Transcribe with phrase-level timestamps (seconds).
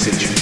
[0.00, 0.39] sentido.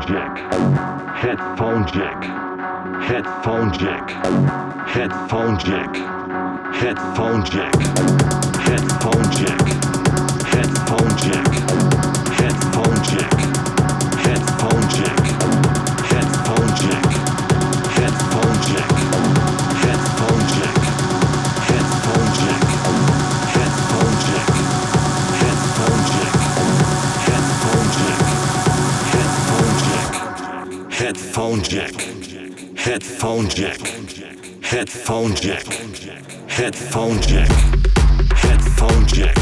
[0.00, 0.38] headphone jack,
[1.14, 2.22] headphone jack,
[3.02, 4.10] headphone jack,
[4.88, 5.94] headphone jack,
[6.74, 8.49] headphone jack.
[33.50, 33.80] jack,
[34.62, 35.64] headphone jack,
[36.48, 37.48] headphone jack,
[38.36, 39.39] headphone jack.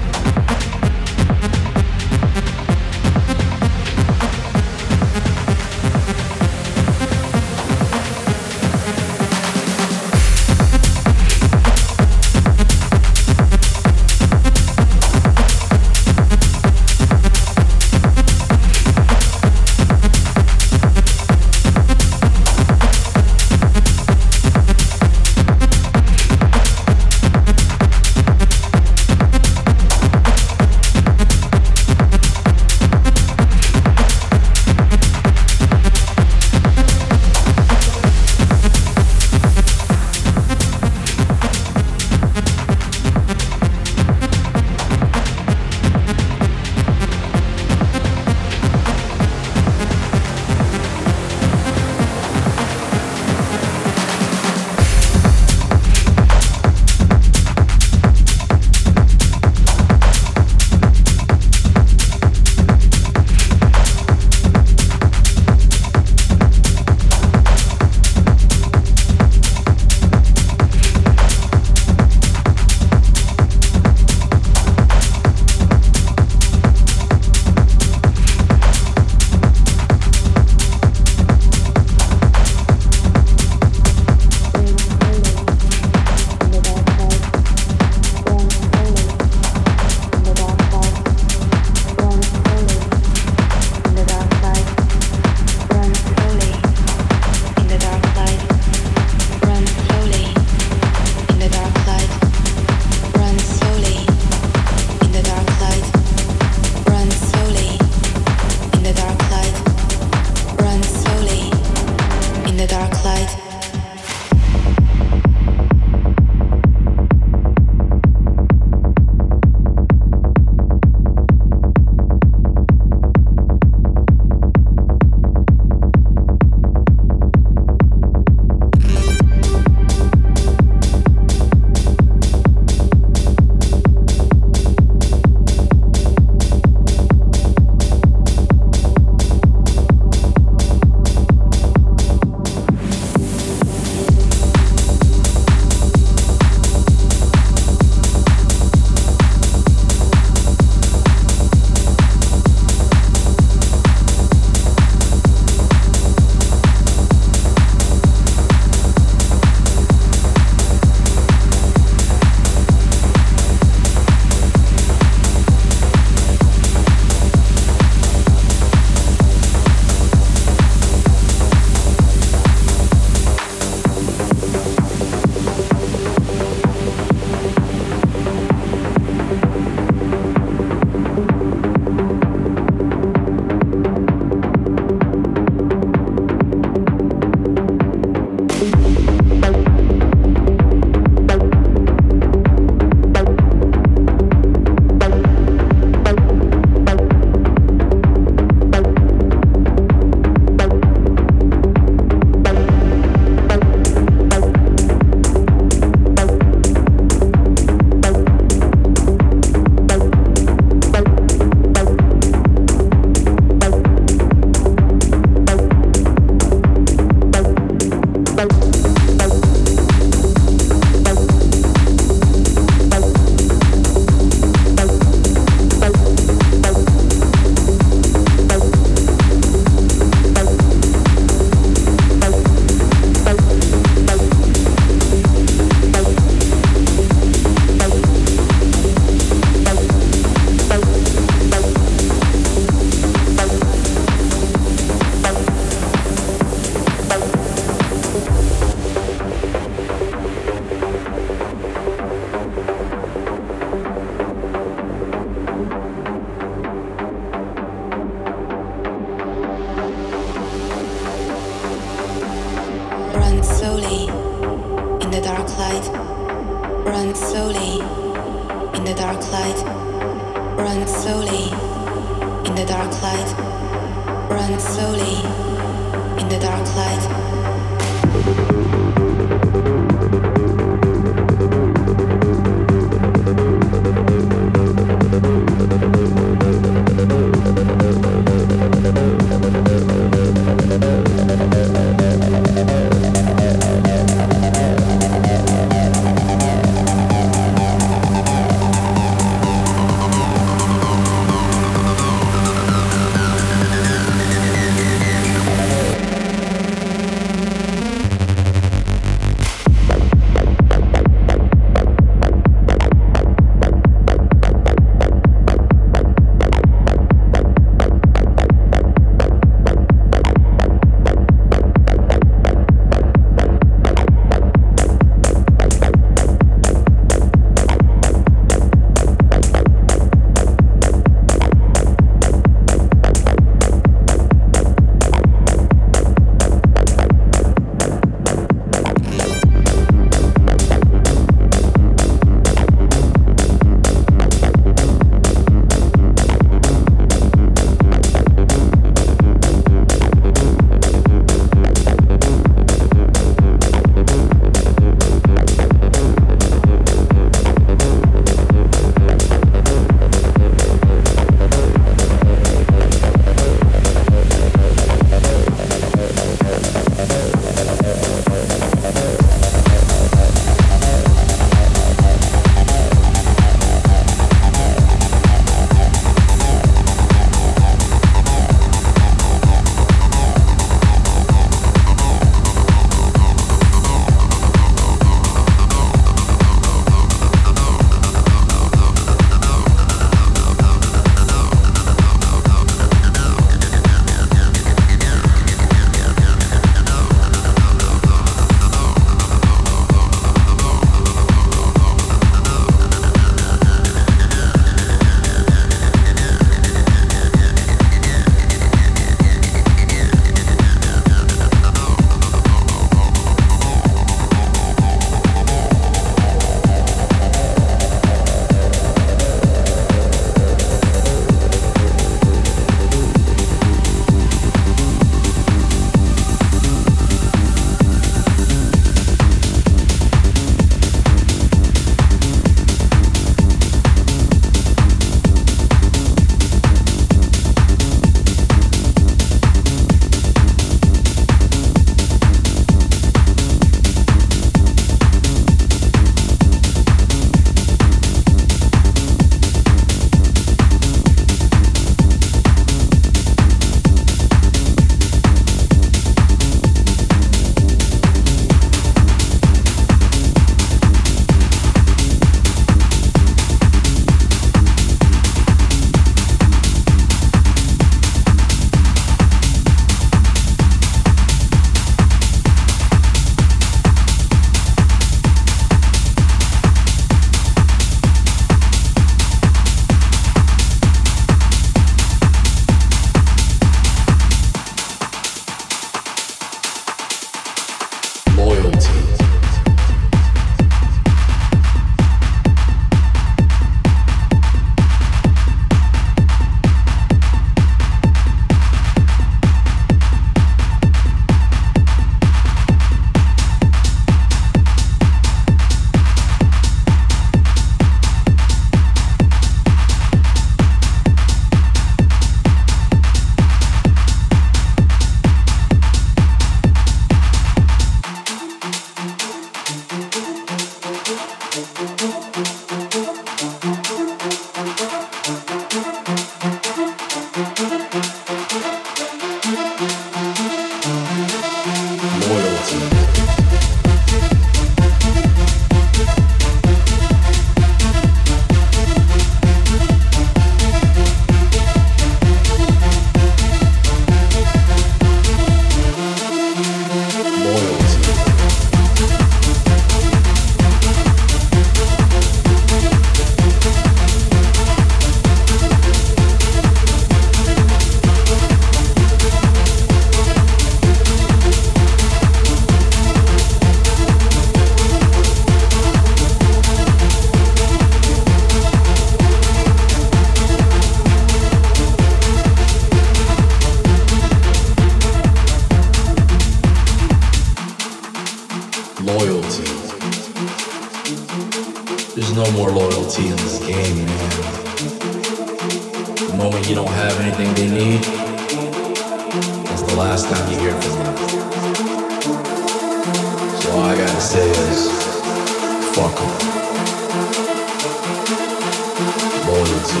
[599.62, 600.00] Loyalty.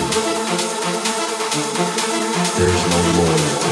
[2.58, 3.71] There's no loyalty.